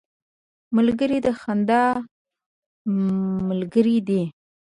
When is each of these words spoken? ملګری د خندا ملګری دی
ملګری 0.75 1.17
د 1.25 1.27
خندا 1.39 1.85
ملګری 3.49 3.97
دی 4.07 4.21